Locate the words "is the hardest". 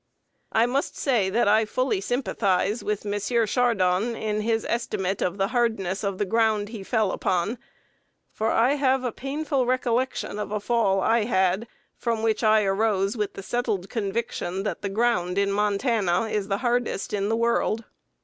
16.29-17.13